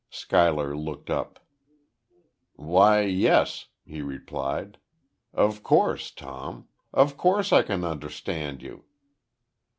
[0.09, 1.39] Schuyler looked up.
[2.55, 4.79] "Why, yes," he replied.
[5.31, 6.67] "Of course, Tom.
[6.91, 8.83] Of course I can understand you."